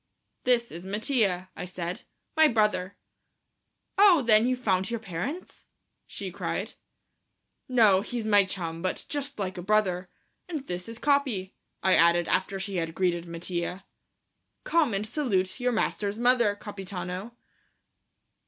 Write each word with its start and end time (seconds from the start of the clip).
"This 0.45 0.71
is 0.71 0.83
Mattia," 0.83 1.51
I 1.55 1.65
said, 1.65 2.05
"my 2.35 2.47
brother." 2.47 2.97
"Oh, 3.99 4.23
then 4.23 4.47
you've 4.47 4.57
found 4.59 4.89
your 4.89 4.99
parents?" 4.99 5.65
she 6.07 6.31
cried. 6.31 6.73
"No, 7.69 8.01
he's 8.01 8.25
my 8.25 8.43
chum, 8.43 8.81
but 8.81 9.05
just 9.09 9.37
like 9.37 9.59
a 9.59 9.61
brother. 9.61 10.09
And 10.49 10.65
this 10.65 10.89
is 10.89 10.97
Capi," 10.97 11.53
I 11.83 11.93
added, 11.93 12.27
after 12.27 12.59
she 12.59 12.77
had 12.77 12.95
greeted 12.95 13.27
Mattia. 13.27 13.85
"Come 14.63 14.95
and 14.95 15.05
salute 15.05 15.59
your 15.59 15.71
master's 15.71 16.17
mother, 16.17 16.55
Capitano." 16.55 17.35